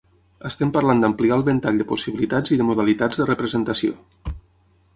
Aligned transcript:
Estem 0.49 0.69
parlant 0.77 1.03
d’ampliar 1.03 1.35
el 1.39 1.43
ventall 1.49 1.77
de 1.81 1.87
possibilitats 1.91 2.55
i 2.55 2.57
de 2.63 2.67
modalitats 2.71 3.21
de 3.21 3.29
representació. 3.31 3.95